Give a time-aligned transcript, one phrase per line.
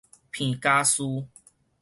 [0.31, 1.27] 彭佳嶼